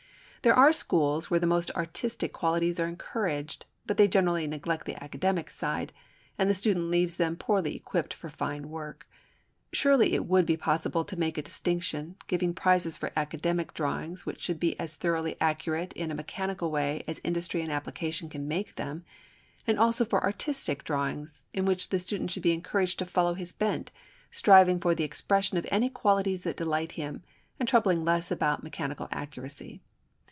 [0.43, 4.95] There are schools where the most artistic qualities are encouraged, but they generally neglect the
[5.03, 5.93] academic side;
[6.35, 9.07] and the student leaves them poorly equipped for fine work.
[9.71, 14.41] Surely it would be possible to make a distinction, giving prizes for academic drawings which
[14.41, 18.77] should be as thoroughly accurate in a mechanical way as industry and application can make
[18.77, 19.05] them,
[19.67, 23.53] and also for artistic drawings, in which the student should be encouraged to follow his
[23.53, 23.91] bent,
[24.31, 27.21] striving for the expression of any qualities that delight him,
[27.59, 29.83] and troubling less about mechanical accuracy.